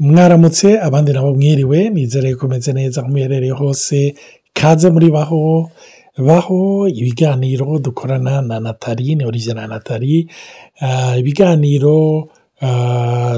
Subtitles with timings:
[0.00, 4.14] mwaramutse abandi nabo mwiriwe nizere kumeze neza aho muherereye hose
[4.52, 5.70] kaze muri baho
[6.18, 10.28] baho ibiganiro dukorana na natali ni olivier na natali
[11.18, 12.28] ibiganiro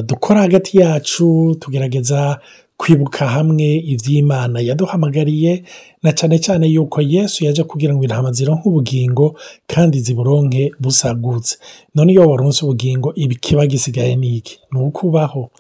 [0.06, 2.38] dukora hagati yacu tugerageza
[2.76, 5.62] kwibuka hamwe iby'imana yaduhamagariye
[6.02, 11.58] na cyane cyane yuko yesu yaje kugira ngo intama zironke ubugingo kandi ziburonke busagutse.
[11.94, 14.58] None iyo waronse ubugingo kiba gisigaye ni iki?
[14.72, 15.50] Ni ukubaho.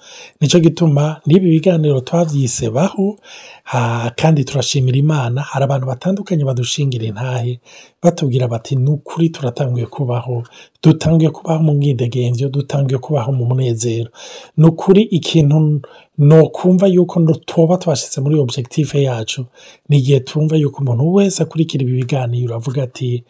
[0.40, 3.18] Nicyo gituma n'ibi biganiro twabyise baho
[4.16, 5.40] kandi turashimira imana.
[5.42, 7.60] Hari abantu batandukanye badushingira intahe
[8.02, 10.42] batubwira bati ni ukuri turatanguye kubaho
[10.82, 14.10] dutangiye kubaho mu bwidegembyo dutangiye kubaho mu munezero.
[14.56, 15.80] Ni ukuri ikintu
[16.18, 19.46] no kumva yuko tuba twashyize muri objective yacu
[19.88, 23.24] ni igihe twumva yuko umuntu wese akurikira ibi biganiro avuga ati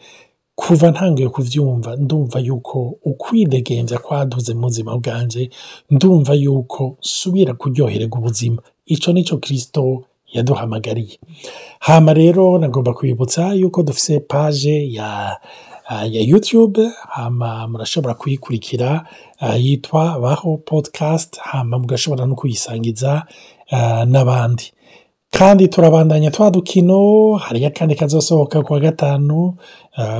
[0.55, 5.49] kuva ntangiye kubyumva ndumva yuko ukwidegembya kwaduze mu buzima bwanjye
[5.89, 8.61] ndumva yuko subira kuryohererwa ubuzima.
[8.85, 11.17] Icyo ni cyo kirisito yaduhamagariye.
[11.79, 15.37] Hama rero nagomba kwibutsa yuko dufite paje ya
[15.89, 19.05] ya yutube hama murashobora kuyikurikira
[19.57, 23.23] yitwa baho podcast hama mugashobora no kuyisangiza
[24.05, 24.71] n'abandi.
[25.33, 29.53] Kandi turabandanya twa dukino hariyo akandi kazasohoka kuwa gatanu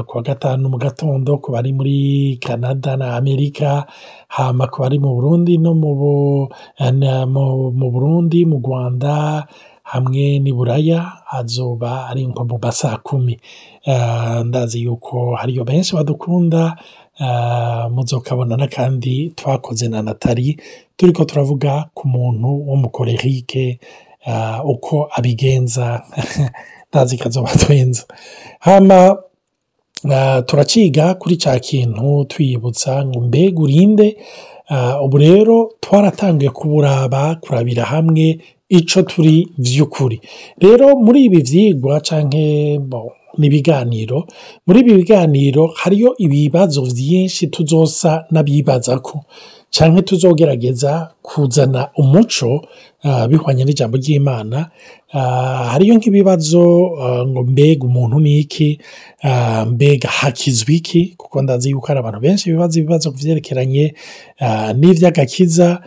[0.05, 3.85] kuwa gatanu mu gatondo ku bari muri canada na amerika
[4.27, 6.49] hama ku bari mu burundi no mu
[7.91, 9.45] burundi mu rwanda
[9.83, 13.39] hamwe n'i buraya hazoba ari nko mu ma saa kumi
[14.45, 16.75] ndazi yuko hariyo benshi badukunda
[17.91, 20.57] muzokabona n'akandi twakoze na natali
[20.97, 23.79] turi ko turavuga ku muntu w'umukorerike
[24.63, 26.03] uko abigenza.
[26.89, 28.03] Ndazi kazoba twenza
[28.59, 29.17] hama
[30.45, 34.17] turaciga kuri cya kintu twiyibutsa ngo mbega urinde.
[35.03, 38.39] Ubu rero twaratangiye kuburaba kurabira hamwe
[38.79, 40.17] icyo turi by'ukuri
[40.63, 43.01] rero muri ibi byigwa cyangwa
[43.39, 44.17] n'ibiganiro
[44.67, 49.15] muri ibi biganiro hariyo ibibazo byinshi tuzosa n'abibaza ko
[49.73, 52.61] cyangwa tuzogerageza kuzana umuco
[53.29, 54.69] bihwanye n'ijambo ry'imana.
[55.71, 56.61] Hariyo nk'ibibazo
[57.27, 58.79] ngo mbega umuntu ni iki?
[59.67, 61.01] Mbega hakizwa iki?
[61.17, 63.85] Kuko ndazi yuko hari abantu benshi bibaza ibibazo byerekeranye
[64.77, 65.81] n'iby'agakiza.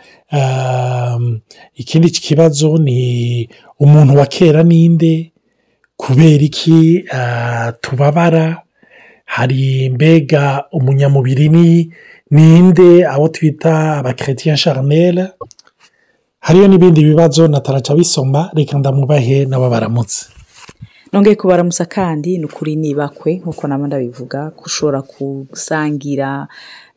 [1.74, 3.48] Ikindi kibazo ni
[3.80, 5.32] umuntu wa kera ninde?
[5.96, 7.04] Kubera iki?
[7.80, 8.62] Tubabara?
[9.24, 11.90] Hari mbega umunyamubiri ni?
[12.30, 15.28] Ninde abo twita abakeretien charnel
[16.40, 20.26] hariyo n'ibindi bibazo nataraca bisoma reka ndamubahe nabo baramutse.
[21.12, 26.48] Nongeye kubaramutsa kandi ni ukuri nibakwe nk'uko naba ndabivuga ko ushobora gusangira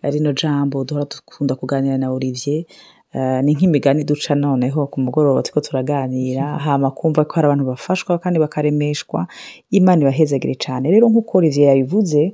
[0.03, 2.65] rino jambo duhora dukunda kuganira na olivier.
[3.43, 8.37] Ni nk'imigani duca noneho ku mugoroba turiko turaganira hama kumva ko hari abantu bafashwa kandi
[8.39, 9.27] bakaremeshwa.
[9.71, 12.33] Imana ibahezagire cyane rero nk'uko olivier yabivuze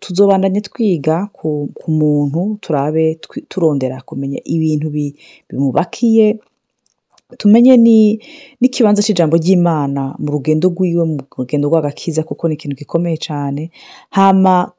[0.00, 4.90] tuzobandanye twiga ku muntu turabe turondera kumenya ibintu
[5.48, 6.38] bimubakiye
[7.38, 7.76] tumenye
[8.60, 13.70] n'ikibanza cy'ijambo ry'imana mu rugendo rw'iwe mu rugendo rw'agakiza kuko ni ikintu gikomeye cyane
[14.10, 14.72] hama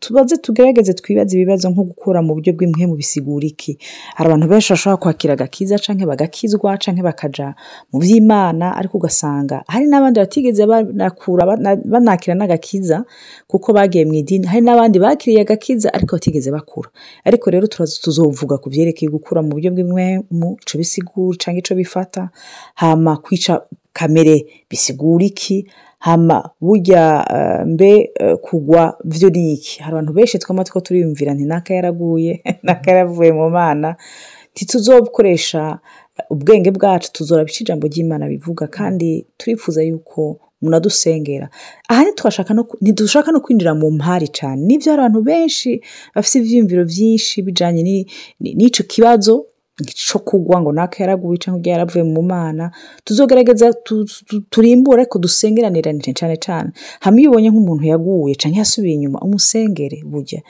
[0.00, 3.78] tubaze tugerageze twibaze ibibazo nko gukura mu buryo bw'imwe mu bisigura iki.
[4.16, 7.54] Hari abantu benshi bashobora kwakira agakiza cyangwa bagakizwa cyangwa bakaja
[7.92, 11.42] mu by'imana ariko ugasanga hari n'abandi batigeze banakura
[11.92, 13.04] banakira n'agakiza
[13.48, 14.46] kuko bagiye mu idini.
[14.46, 16.88] Hari n'abandi bakiriye agakiza ariko batigeze bakura.
[17.24, 17.66] Ariko rero
[18.04, 22.22] tuzovuga ku byerekeye gukura mu buryo bw'imwe mu bisigura cyangwa ico bifata
[22.74, 23.60] hama kwica
[23.92, 25.68] kamere bisigura iki
[25.98, 27.24] hama burya
[27.66, 28.10] mbe
[28.42, 33.32] kugwa byo ni iki hari abantu benshi twama two turiyumvira nti naka yaraguye naka yaravuye
[33.32, 33.96] mu mana.
[34.52, 35.78] Ntituzokoresha
[36.30, 41.48] ubwenge bwacu tuzora bica ijambo ry'imana bivuga kandi turifuza yuko munadusengera.
[41.88, 42.04] Aha
[42.80, 45.80] ntidushaka no kwinjira mu mpari cyane ni byo hari abantu benshi
[46.14, 48.06] bafite ibyiyumviro byinshi bijyanye
[48.40, 49.46] n'icyo kibazo
[49.82, 52.70] cyo kugwa ngo naka yaraguye cyangwa yaravuye mu mana
[53.04, 53.74] tuzogerageza
[54.50, 56.70] turimbure ariko dusengeranirane cyane cyane
[57.02, 60.40] hamwe iyo ubonye nk'umuntu yaguye cyangwa yasubiye inyuma umusengere burya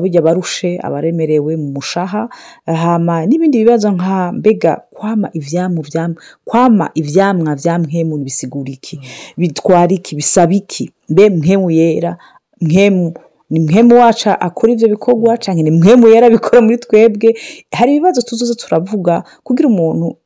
[0.00, 2.28] burya abarushe abaremerewe mu mushaha
[2.68, 5.80] hama n'ibindi bibazo nka mbega kwama ibyamu
[6.44, 9.00] kwama ibyamwa bya mwemu bisigura iki?
[9.38, 10.16] Bitwara iki?
[10.16, 10.92] Bisaba iki?
[11.08, 12.16] Mbe mwemu yera
[12.60, 13.14] mwemu
[13.50, 17.34] ni mwemu wacu akora ibyo bikorwa cyangwa ni mwemu yera abikora muri twebwe
[17.72, 20.16] hari ibibazo tuzoza turavuga kugira umuntu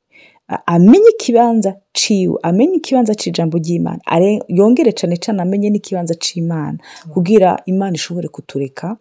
[0.66, 4.00] amenye ikibanza ciwe amenye ikibanza cy'ijambo ry'imana
[4.48, 6.78] yongere cyane cyane amenye n'ikibanza cy'imana
[7.12, 8.96] kugira imana ishobore kutureka.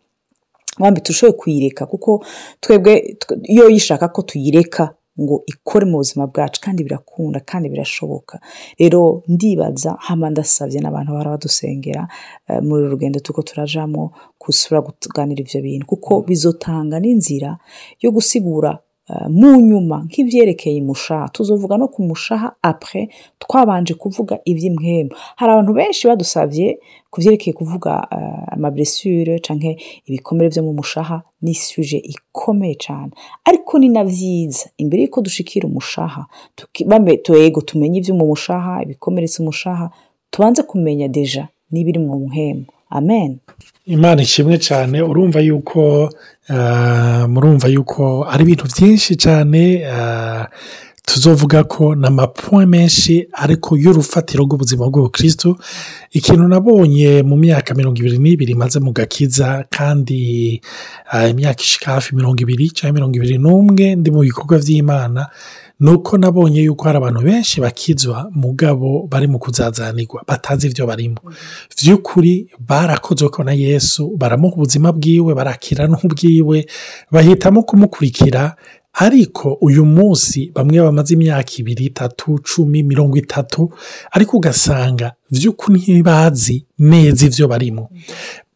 [0.80, 2.24] Wambi turusheho kuyireka kuko
[2.62, 8.40] twebwe iyo yishaka ko tuyireka ngo ikore mu buzima bwacu kandi birakunda kandi birashoboka.
[8.80, 12.08] Rero ndibaza hama ndasabye n'abantu bahora badusengera
[12.48, 14.12] eh, muri uru rugendo tuko turajamo
[14.42, 17.58] gusubira kuganira ivyo bintu kuko bizotanga n'inzira
[18.02, 18.80] yo gusigura
[19.30, 23.10] mu nyuma nk'ivyerekeye imushaha tuzovuga no ku mushaha apres
[23.40, 26.80] twabanje kuvuga ivy'imwemu hari abantu benshi badusavye
[27.12, 33.12] ku vyerekeye kuvuga uh, amablessure canke ibikomere vyo mu mushaha ni suje ikomeye cane.
[33.46, 34.70] Ariko ni na vyiza.
[34.78, 36.26] Imbere yuko dushikira umushaha
[37.24, 39.90] twego tumenye ivyo mu mushaha ibikomeretsa umushaha
[40.32, 43.40] tubanze kumenya deja n'ibiri mu muhemu amen.
[43.86, 46.10] Imana ishimwe cyane urumva yuko
[46.50, 50.46] ah, murumva yuko ari ibintu byinshi cyane ah,
[51.06, 55.58] tuzovuga ko ni amapuwe menshi ariko y'urufatiro rw'ubuzima bw'ubukristo
[56.14, 60.62] ikintu nabonye mu myaka mirongo ibiri n'ibiri maze mu gakiza kandi
[61.10, 65.22] ah, imyaka ishika hafi mirongo ibiri cyangwa mirongo ibiri n'umwe ndi mu bikorwa by'imana
[65.80, 70.24] ni uko nabonye yuko hari abantu benshi bakizwa mugabo bari mu kuzazanirwa.
[70.28, 71.18] Batazi ibyo barimo.
[71.78, 76.66] By'ukuri barakozwe ko na yesu baramuha ubuzima bwiwe barakira n'ubwiwe
[77.12, 78.56] bahitamo kumukurikira
[78.94, 83.72] ariko uyu munsi bamwe bamaze imyaka ibiri itatu cumi mirongo itatu
[84.12, 87.90] ariko ugasanga by'ukuri ntibazi neza ibyo barimo.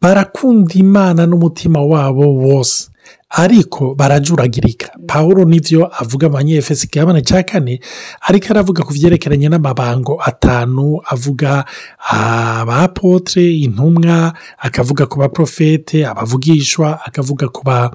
[0.00, 2.90] Barakunda imana n'umutima wabo wose.
[3.36, 4.88] Ariko barajuragirika.
[5.06, 7.80] Paul ni byo avuga abanyefesi igabane cya kane
[8.28, 11.64] ariko aravuga ku byerekeranye n'amabango atanu avuga
[11.98, 17.90] abapotre intumwa akavuga ku baprofete abavugishwa akavuga ku ba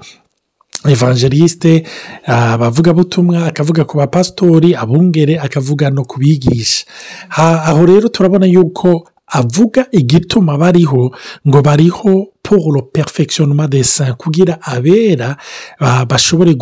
[0.88, 1.84] evangeliste
[2.26, 6.84] abavugabutumwa akavuga ku bapasitori abungere akavuga no ku bigisha.
[7.28, 11.10] Ha- aho rero turabona yuko avuga igituma bariho
[11.48, 15.36] ngo bariho pour le perfectionnement des saints kugira abera
[15.78, 16.56] ah, bashobore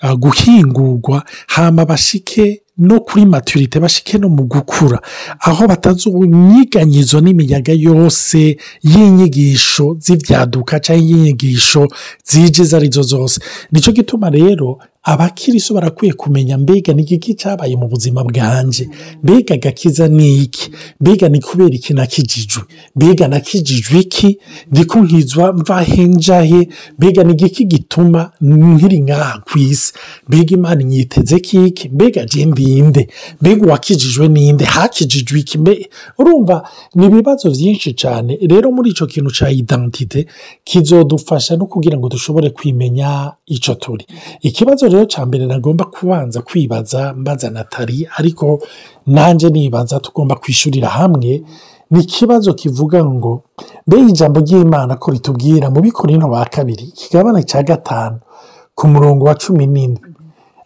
[0.00, 5.00] ah, guhingurwa hama bashike no kuri maturite bashike no mu gukura.
[5.40, 11.88] Aho batazunyiganyizo n'imiyaga yose y'inyigisho z'ibyaduka cyangwa y'inyigisho
[12.24, 13.40] zije izo ari zo zose.
[13.72, 18.88] Nicyo gituma rero abakiriso barakwiye kumenya mbega ni iki cyabaye mu buzima bwanjye
[19.22, 20.70] mbega agakiza ni iki?
[21.00, 22.62] Mbega ni kubera iki nakijijwe?
[22.96, 24.38] Mbega nakijijwe iki?
[24.72, 26.68] Ndiko nkizwa mvahe njahe
[26.98, 29.92] mbega ni igiki gituma nkiri ngaha ku isi?
[30.28, 31.88] Mbega imana inyiteze kiki?
[31.88, 33.08] Mbega je ndinde
[33.40, 35.58] mbega uwakijijwe ninde hakijijwe iki?
[36.18, 40.26] Urumva ni ibibazo byinshi cyane rero muri icyo kintu cya identite
[40.64, 44.06] kizodufasha no kugira ngo dushobore kwimenya icyo turi.
[44.40, 48.60] Ikibazo rero cya mbere nagomba kubanza kwibaza mbaza natali ariko
[49.06, 51.42] nanjye nibaza tugomba kwishyurira hamwe
[51.90, 53.42] ni ikibazo kivuga ngo
[53.86, 58.18] mbe ijambo ry'imana ko ritubwira mu bikorino ba kabiri ikigabane cya gatanu
[58.74, 60.10] ku murongo wa cumi n'indwi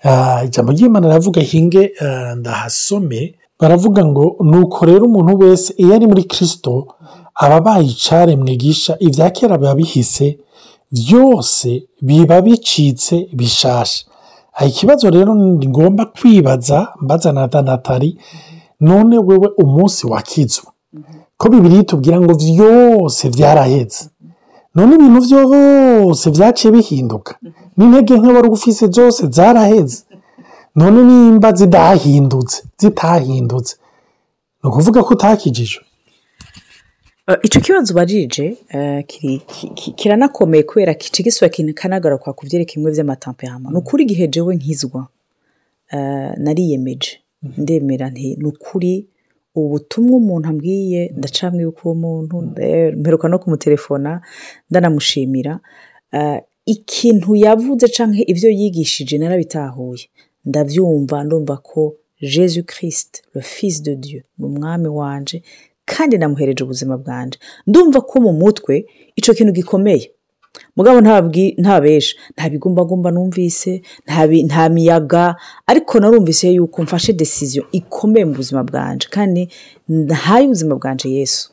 [0.05, 6.07] Ah, ijambo ry'imana riravuga hinge ah, ndahasome baravuga ngo nuko rero umuntu wese iyo ari
[6.07, 6.87] muri kirisito
[7.35, 10.39] aba abaye icaremwe gisha ibya kera biba bihise
[10.93, 14.05] byose biba bicitse bishasha
[14.69, 18.19] ikibazo rero ngomba kwibaza mbaza na natali
[18.81, 20.73] none wewe umunsi wakizwa
[21.37, 24.09] ko bibiri itubwira ngo byose byarahetse
[24.75, 27.33] none ibintu byose byaciye bihinduka
[27.77, 29.99] n'intege nke wari ufise zose zaraheze
[30.77, 33.77] none nimba zidahindutse zitahindutse
[34.63, 35.83] ni ukuvuga ko utakijijwe
[37.29, 37.95] Uh, ico kibazo
[39.47, 44.55] ki- ki- kiranakomeye kubera kica gisubira kikanagaruka ku vyerekeye bimwe vy'amatemperama ni ukuri igihe jewe
[44.57, 45.07] nkizwa
[45.93, 47.19] uh, nariyemeje.
[47.59, 49.07] Ndemera nti ni ukuri
[49.55, 54.21] ubutumwa umuntu ambwiye ndacamwe yuko uwo muntu eh, mperuka no kumutelefona
[54.71, 55.61] ndanamushimira.
[56.67, 60.05] Ikintu yavuze canke ivyo yigishije narabitahuye.
[60.45, 65.43] Ndavyumva ndumva ko jesu christ le fils de dieu ni umwami wanje
[65.85, 67.39] kandi namuhereje ubuzima bwanje.
[67.67, 68.85] Ndumva ko mu mutwe
[69.17, 70.11] ico kintu gikomeye.
[70.77, 71.01] Mugabo
[71.59, 73.83] ntabesha nta bigumbagumba numvise
[74.47, 75.37] nta miyaga.
[75.67, 79.09] Ariko narumvise yuko mfashe decision ikomeye mu buzima bwanje.
[79.11, 79.49] Kandi
[79.89, 81.51] ntaye ubuzima bwanje yesu.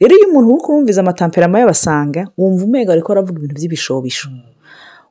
[0.00, 4.28] Rero iyo umuntu uri kurumviza amatamperama y'abasanga wumva umenga ariko aravuga ibintu by'ibishobisho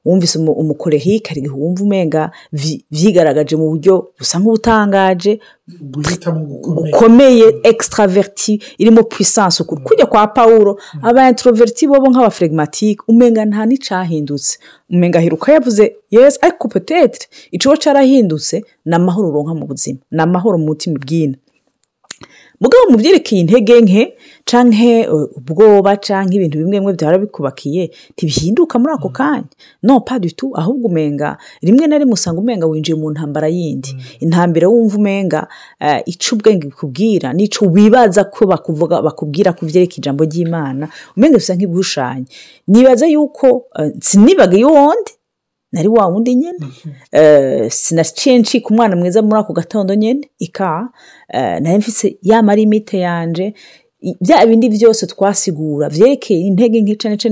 [0.06, 2.32] wumvise umu- umukorehike igihe wumva umenga
[2.92, 5.40] vyigaragaje mu buryo busa nk'ubutangaje
[6.76, 7.46] gukomeye.
[7.64, 9.64] extraverti irimo puissance.
[9.64, 14.60] Ukuri kujya kwa pawulo aba introverti bobo nk'abaflegmatique umenga nta n'icahindutse.
[14.90, 20.00] Umenga aheruka yavuze yes ariko peut-être icoba carahindutse ni amahoro uronka mu buzima.
[20.12, 21.38] Ni amahoro mu mutima ubwina
[22.60, 24.04] mugabo mu byerekeye intege nke
[24.46, 29.50] canke uh, ubwoba canke ibintu bimwe bimwe byara bikubakiye ntibihinduka muri ako kanya.
[29.84, 33.96] No tout ahubwo umenga rimwe na rimwe usanga umenga winjiye mu ntambara yindi.
[34.20, 35.48] Intambara wumva umenga
[35.82, 41.56] uh, ico ubwenge bukubwira n'ico wibaza ko bakuvuga bakubwira ku vyerekeye ijambo ry'imana umenga bisa
[41.56, 42.26] nk'ibihushanye
[42.68, 43.48] nibaza yuko
[43.80, 45.12] uh, sinibaga y'uwundi
[45.76, 46.58] nari wa wundi nyine
[47.12, 50.90] Eh, sinaciye ncika umwana mwiza muri ako gatondo nyine ika
[51.30, 53.54] eh, nari mfise ya marimite yanje.
[54.22, 56.82] Bya bindi byose twasigura vyerekeye intege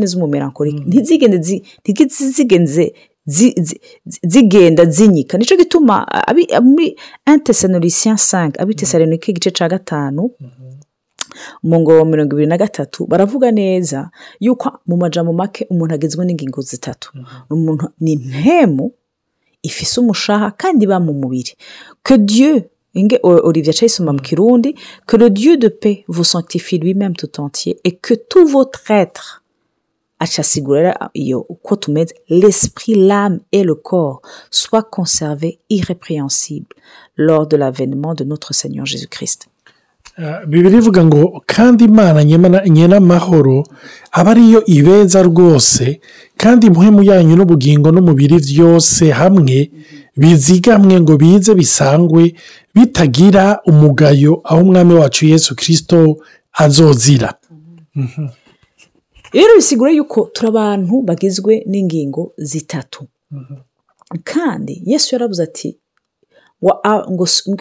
[0.08, 2.94] z'umumelankolike ntizigende zi- ntizigenze
[3.26, 5.38] zi- zi- zi- zigenda zinyika.
[5.38, 6.98] Nico gituma abi- muri
[7.28, 10.32] 1 Thessaloniciens 5 abi Thessalonike igice ca gatanu.
[11.64, 14.10] Mu ngo wa mirongo ibiri na gatatu baravuga neza
[14.40, 17.12] yuko mu majambo make umuntu agizwe n'ingingo zitatu.
[17.50, 18.92] Umuntu ni impemu
[19.64, 21.54] ifise umushaha kandi iba mu mubiri.
[22.04, 22.62] Que dieu
[22.94, 24.76] inge olivier acayisoma mu kirundi
[25.08, 29.44] que le dieu de paix vous sanctifie lui-même tout entier et que tout votre être
[30.20, 34.22] acasigura rero iyo uko tumeze l'esprit l'âme et le corps
[34.52, 36.76] soient conservés irrépréhensibles
[37.18, 39.48] lors de l'avènement de notre seigneur jésus christ
[40.48, 42.24] bibiri ivuga ngo kandi imana
[42.70, 43.64] nyenamahoro
[44.12, 46.00] aba ariyo ibeza rwose
[46.38, 49.72] kandi impwemu yanyu n'ubugingo n'umubiri byose hamwe
[50.18, 52.24] bizigamwe ngo bize bisangwe
[52.76, 56.18] bitagira umugayo aho umwami wacu yesu kirisito
[56.54, 57.34] azozira.
[59.34, 63.08] Rero bisigura yuko turi abantu bagizwe n'ingingo zitatu.
[64.24, 65.70] Kandi yesu yarabuze ati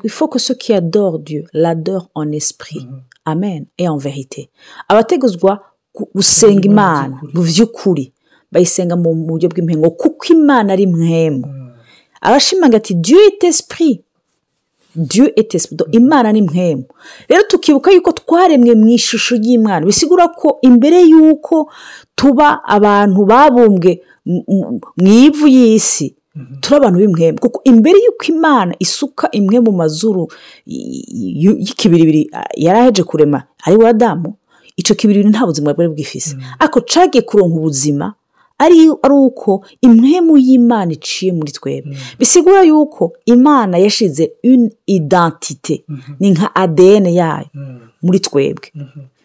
[0.04, 2.86] il faut que ceux qui adorent Dieu l'adorent en esprit.
[3.24, 3.66] Amen.
[3.78, 4.50] Et en vérité.
[4.88, 5.62] Abateguzwa
[5.94, 8.12] gu- gusenga imana mu by'ukuri
[8.52, 11.44] bayisenga mu buryo bw'impengo kuko imana ari mwemu
[12.20, 14.02] arashimangira ati dieu est esprit.
[14.94, 15.76] Dieu est esprit.
[15.76, 16.84] Donc, imana ni mwemu
[17.28, 19.86] rero tukibuka yuko twaremwe mu ishusho y'imana.
[19.86, 21.70] Bisigura ko imbere y'uko
[22.14, 26.14] tuba abantu babumbwe mu ivu y'isi
[26.60, 30.28] turi abantu b'imwemu kuko imbere y'uko imana isuka imwe mu mazuru
[30.66, 34.34] y'ikibiribiri yari aheje kurema ari we adamu
[34.76, 36.36] icyo kibiribiri nta buzima bwari bwifise.
[36.58, 38.14] Ariko cagiye kuronka ubuzima
[38.58, 41.96] ari uko imwemu y'imana iciye muri twebwe.
[42.18, 45.84] Bisigura yuko imana yashize une identite
[46.20, 47.46] ni nka adn yayo
[48.02, 48.68] muri twebwe.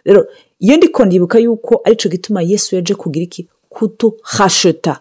[0.06, 0.26] Rero
[0.60, 5.00] iyo ndibuka yuko ari cyo gituma yesu yaje kugira iki kutuhasheta.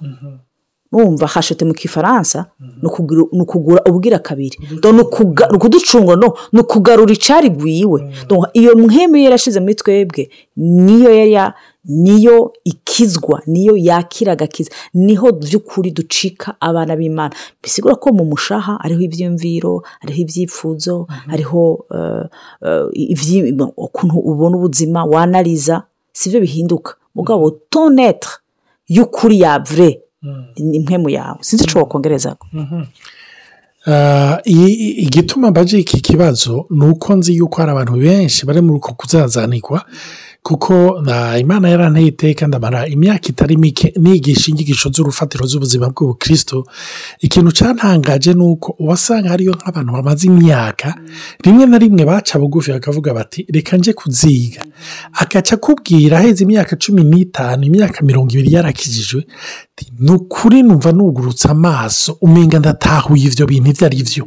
[0.92, 2.46] Numva hashete mu kifaransa
[2.82, 4.56] ni ukugira- ni ukugura ubwira kabiri.
[4.92, 11.54] Ni ukuducunga no ni ukugarura icarigwiwe Donc, iyo mwemu yarashize muri twebwe niyo yari ya-
[11.84, 14.70] niyo ikizwa niyo yakira agakiza.
[14.94, 17.34] Niho by'ukuri ducika abana b'imana.
[17.62, 22.24] Bisigura ko mu mushaha hariho ibyiyumviro hariho ibyifuzo hariho eh,
[22.62, 26.94] eh, ibyi- ukuntu ubona ubuzima wanariza si byo bihinduka.
[27.14, 28.30] Mugabo tonetre
[28.88, 30.02] y'ukuri ya vure
[30.58, 31.38] ni impemu yawe.
[31.40, 32.36] Sinzi icyo wakongereza
[33.88, 34.52] Ah, i-
[34.86, 38.92] i- igituma mbaje iki kibazo ni uko nzi yuko hari abantu benshi bari muri uko
[38.94, 39.84] kuzazanirwa
[40.42, 46.66] kuko na imana yaranteye iteka ndamara imyaka itari mike nigisha inyigisho z'urufatiro z'ubuzima bw'ubukristo
[47.20, 50.94] ikintu cyantangaje ni uko wasanga hariyo nk'abantu bamaze imyaka
[51.44, 54.62] rimwe na rimwe baca bugufi bakavuga bati reka nje kuziga.
[55.12, 59.26] Agaca akubwira aheze imyaka cumi n'itanu imyaka mirongo ibiri yarakijijwe
[59.98, 64.24] ni ukuri numva nugurutse amaso umenga ndatahuye ibyo bintu ibyo ari byo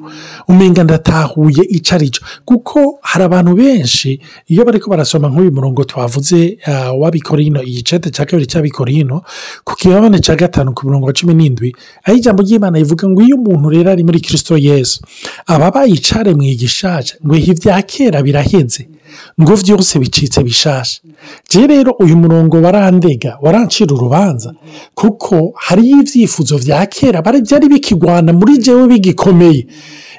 [0.47, 5.83] umenga ndatahuye icyo ari cyo kuko hari abantu benshi iyo bari ko barasoma nk'uyu murongo
[5.89, 9.21] twavuze ah, w'abikorino igicete cya kabiri cy'abikorino
[9.65, 11.73] ku kibabane cya gatanu ku murongo wa cumi n'indwi
[12.05, 15.01] aho ijambo ry'imana rivuga ngo iyo umuntu rero ari muri kirisito yesu
[15.49, 18.85] aba bayicare mu igishaje ngo ibya kera biraheze
[19.41, 21.01] ngo byose bicitse bishasha.
[21.49, 24.53] Je rero uyu murongo warandega warancira urubanza
[24.93, 29.65] kuko hariyo ibyifuzo bya kera bari byari bikigwana muri jewe bigikomeye.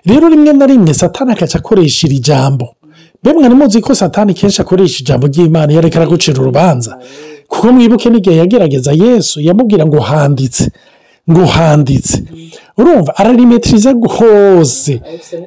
[0.06, 2.74] Rero rimwe na rimwe satani akaca akoresha iri jambo.
[3.22, 6.98] Mbe mwari muzi ko satani kenshi akoresha ijambo ry'imana iyo ariko aragucira urubanza.
[7.48, 10.70] Kuko mwibuke n'igihe yagerageza yesu yamubwira ngo handitse
[11.30, 12.22] ngo handitse.
[12.80, 15.00] Urumva ararimetiriza hose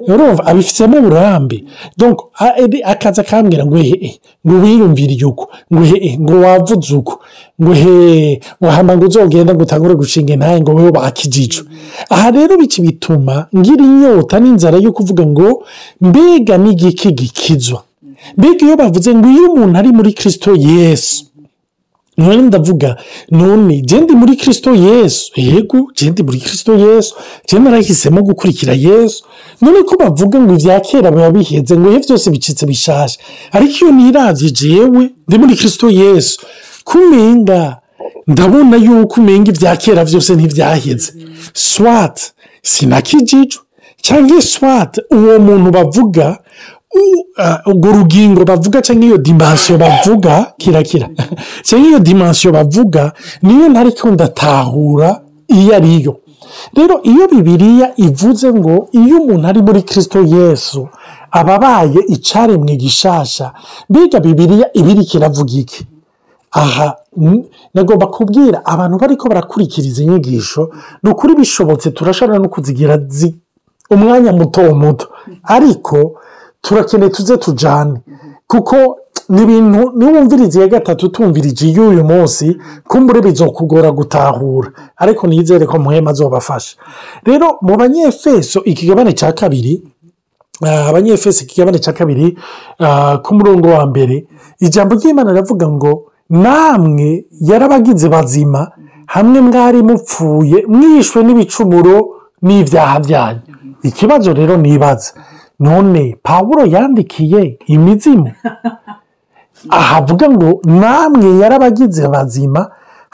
[0.08, 1.64] urumva abifitemo uburambe.
[2.84, 7.20] Akaza akambwira ngo hehe ngo wiyumvire uko ngo hehe ngo wavuze uko
[7.62, 11.66] ngo hehe ngo uzogenda ngo utangure gushinga intaye ngo wowe wakijijwe
[12.10, 15.64] aha rero biki bituma ngira inyota n'inzara yo kuvuga ngo
[16.02, 17.84] mbega n'igiki gikizwa.
[18.38, 21.26] Mbega iyo bavuze ngo iyo umuntu ari muri kirisito yesu.
[22.18, 22.98] None ndavuga
[23.32, 25.32] none je ndi muri kirisito yesu.
[25.36, 27.16] Yego je ndi muri kirisito yesu.
[27.48, 29.24] Je narahisemo gukurikira yesu.
[29.62, 33.20] None ko bavuga ngo ibya kera biba biheze ngo ihe byose bicitse bishasha.
[33.52, 36.42] Ariko iyo niravye jewe ndi muri kirisito yesu.
[36.84, 37.78] Kumenga
[38.28, 41.14] ndabona yuko umenga ibya kera byose ntibyaheze
[41.54, 42.20] swat
[42.62, 43.62] sinakijijwe.
[44.02, 46.40] Cyangwa swat uwo muntu bavuga
[47.70, 51.08] urwo rugingo bavuga cyangwa iyo dimansiyo bavuga kirakira
[51.68, 55.10] cyangwa iyo dimansiyo bavuga niyo ntariko ndatahura
[55.48, 56.14] iyo ariyo
[56.78, 60.82] rero iyo bibiriya ivuze ngo iyo umuntu ari muri kirisito yesu
[61.40, 63.46] aba abaye icaremwe gishasha
[63.90, 65.82] mbega bibiriya ibiriko iravuga iki?
[66.62, 66.90] Aha
[67.74, 70.62] nagomba kubwira abantu bariko barakurikiriza inyigisho
[71.04, 73.36] ni ukuri bishobotse turashobora no kuzigira zi-
[73.96, 75.06] umwanya muto muto.
[75.56, 75.98] Ariko
[76.68, 78.00] turakeneye tuze tujane.
[78.48, 78.76] Kuko
[79.30, 84.70] ni ibintu niwumviriza iya gatatu tumvirije iy'uyu munsi kumbure bizokugora gutahura.
[84.98, 86.76] Ariko nizere ko muhema azobafasha.
[87.28, 89.84] Rero mu banyefeso ikigabane cya kabiri
[90.62, 92.38] Ah, abanyefesi ikigabane cya kabiri
[92.80, 94.26] ah, ku murongo wa mbere
[94.60, 95.92] ijambo ry'imana riravuga ngo
[96.30, 98.72] namwe yarabagize bazima
[99.08, 101.96] hamwe mwari mupfuye mwishwe n'ibicumuro
[102.42, 103.42] n'ibyaha byanyu.
[103.84, 105.12] Ikibazo rero nibaza.
[105.66, 107.42] None pawulo yandikiye
[107.76, 108.32] imizimu.
[109.80, 110.50] Ahavuga ngo
[110.82, 112.62] namwe yarabagize bazima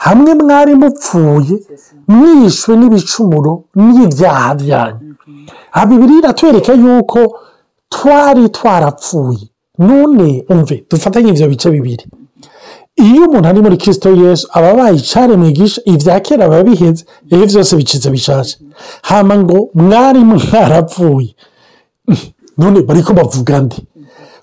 [0.06, 1.56] hamwe mwari mupfuye
[2.08, 5.14] mwishwe n'ibicumuro n'ibyaha byanyu.
[5.72, 7.20] Aha bibiri iratwereka yuko
[7.94, 9.44] twari twarapfuye.
[9.88, 12.04] None umve dufatanye ibyo bice bibiri.
[13.06, 17.02] Iyo umuntu ari muri kirisito yesu aba abaye icaremwe gisha ibya kera biba biheze
[17.32, 18.54] ibi byose bicitse bishaje.
[19.08, 21.30] Hama ngo mwari mwarapfuye.
[22.60, 23.76] None bari ko bavuga ndi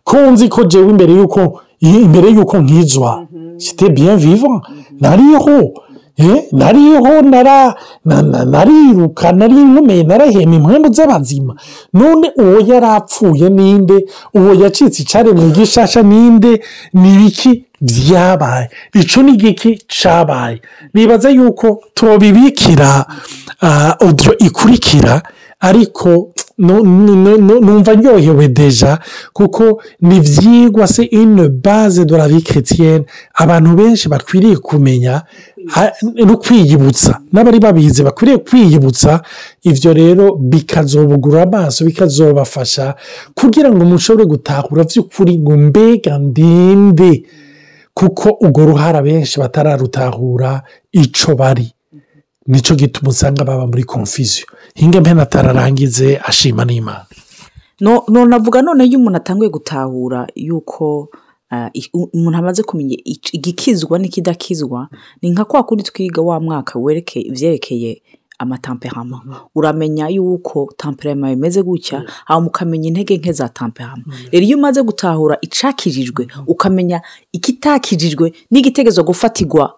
[0.03, 1.41] ko nzi ko jewe imbere y'uko
[1.79, 3.11] imbere y'uko nkizwa.
[3.57, 3.87] Site
[4.23, 4.61] vivant.
[5.01, 5.73] Nariho
[6.17, 11.53] eh, nariho nara na- na- nariruka nari nkomeye narahema impwemu z'abazima.
[11.93, 14.05] None uwo yari apfuye ninde?
[14.33, 16.61] Uwo yacitse icaremwe gishasha ninde?
[16.93, 19.71] Ni ibiki byabaye ico ni igiki
[20.01, 20.61] cabaye?
[20.93, 23.05] Nibaza yuko tubibikira
[23.99, 25.21] audio ikurikira
[25.59, 28.99] ariko numva ndyohewe deja
[29.33, 33.05] kuko ni ibyigwa se une base de la vie chrétienne.
[33.33, 35.23] Abantu benshi bakwiriye kumenya
[36.25, 37.19] no kwiyibutsa.
[37.33, 39.21] N'abari babizi bakwiriye kwiyibutsa
[39.63, 42.95] ibyo rero bikazobugura amaso bikazobafasha
[43.35, 47.23] kugira ngo mushobore gutahura by'ukuri ngo mbega ndinde
[47.93, 51.71] kuko urwo ruhara benshi batararutahura ico bari.
[52.47, 54.47] Nicyo gituma usanga baba muri confusion.
[54.77, 57.05] Hinga mpena atararangize ashima n'imana.
[57.81, 61.09] No no navuga none iyo umuntu atanguye gutahura yuko
[61.93, 62.97] u- umuntu amaze kumenya
[63.33, 64.89] igikizwa n'ikidakizwa
[65.21, 68.01] ni nka kwa kundi twiga wa mwaka werekeye ibyerekeye
[68.39, 69.21] amatamperama
[69.55, 75.37] uramenya yuko tamperama imeze gutya hanyuma ukamenya intege nke za tamperama rero iyo umaze gutahura
[75.41, 79.73] icakijijwe ukamenya ikitakijijwe n'igitegezo gufatirwa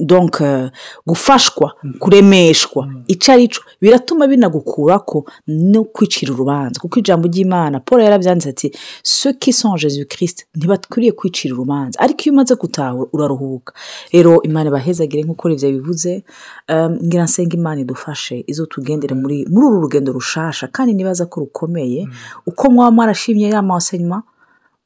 [0.00, 0.70] donc euh,
[1.06, 2.88] gufashwa kuremeshwa.
[3.06, 6.80] Icyo ari cyo biratuma binagukurako no kwicira urubanza.
[6.80, 11.98] Kuko ijambo ry'imana paul yarabyanditse ati en jésus christ ntibakwiriye kwicira urubanza.
[12.00, 13.72] Ariko iyo umaze gutahura uraruhuka.
[14.12, 16.24] Rero imana ibahezagire nk'uko ibyo bivuze
[16.68, 21.40] um, ngira nsenga imana idufashe izo tugendere muri muri uru rugendo rushasha kandi nibaza ko
[21.40, 22.08] rukomeye
[22.46, 24.22] uko mwaba mwarashimye ya masenyuma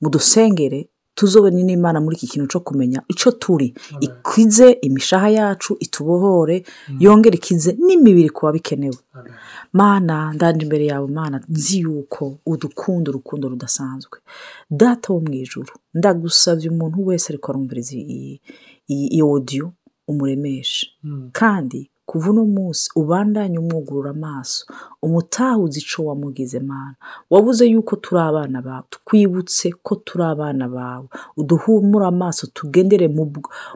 [0.01, 3.75] mudusengere tuzobone n'imana muri iki kintu cyo kumenya icyo turi.
[4.01, 6.57] Ikize imishaha yacu itubohore
[7.03, 8.99] yongere ikize n'imibiri kuba bikenewe
[9.73, 14.17] mana ndanje imbere yawe mana nzi yuko udukunda urukundo rudasanzwe.
[14.71, 18.41] Data wo mu ijuru ndagusabye umuntu wese ariko arumviriza iyi
[18.93, 19.67] iyi iyi odiyo
[20.09, 20.87] umuremeshe
[21.33, 24.65] kandi kuva uno munsi ubandanye umwugurura amaso
[25.03, 26.95] umutahuze ico wamugize mana.
[27.31, 31.07] Wabuze yuko turi abana bawe twibutse ko turi abana bawe.
[31.37, 33.09] Uduhumure amaso tugendere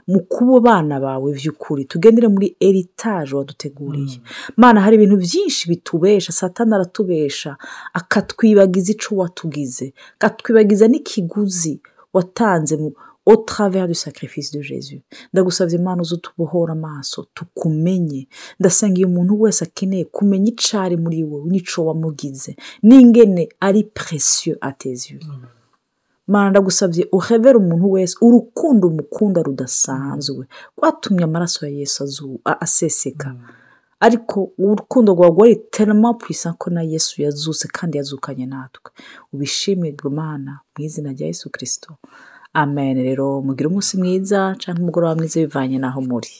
[0.09, 4.21] mu kuba abana bawe by'ukuri tugendere muri eritaje waduteguriye.
[4.57, 7.57] Mana hari ibintu byinshi bitubesha satani aratubesha
[7.93, 11.81] akatwibagiza ico watugize akatwibagiza n'ikiguzi
[12.13, 12.91] watanze mu
[13.27, 15.03] au travers du sacrifice de Jésus.
[15.33, 18.29] Ndagusabye imana uze utubohora amaso tukumenye.
[18.61, 22.57] Ndasenga iyo umuntu wese akeneye kumenya icari muri wowe n'ico wamugize.
[22.83, 24.59] N'ingene ari tes yeux.
[26.27, 30.47] Mana ndagusabye uhebere umuntu wese urukundo umukunda rudasanzwe.
[30.79, 33.35] Rwatumye amaraso ya yesu aseseka.
[34.01, 38.91] Ariko urukundo rwawe rwari terama puissant ko na yesu yazuse kandi yazukanye natwe.
[39.33, 41.97] Ubishimirwe mana mu izina rya yesu kirisito
[42.53, 42.97] amen.
[43.03, 46.33] Rero mugire umunsi mwiza cyangwa umugoroba mwiza bivanye n'aho muri.